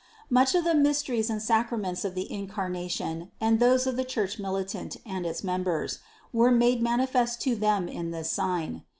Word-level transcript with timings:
Much 0.31 0.55
of 0.55 0.63
the 0.63 0.73
mysteries 0.73 1.29
and 1.29 1.43
sacraments 1.43 2.03
of 2.03 2.15
the 2.15 2.25
Incarnation, 2.33 3.29
and 3.39 3.59
those 3.59 3.85
of 3.85 3.97
the 3.97 4.03
Church 4.03 4.39
militant 4.39 4.97
and 5.05 5.27
its 5.27 5.43
members, 5.43 5.99
were 6.33 6.49
made 6.49 6.81
manifest 6.81 7.39
to 7.41 7.55
them 7.55 7.87
in 7.87 8.09
this 8.09 8.31
sign. 8.31 8.81